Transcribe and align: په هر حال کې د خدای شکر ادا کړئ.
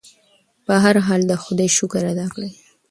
په 0.65 0.73
هر 0.83 0.95
حال 1.05 1.21
کې 1.23 1.27
د 1.29 1.31
خدای 1.43 1.69
شکر 1.77 2.03
ادا 2.13 2.27
کړئ. 2.33 2.51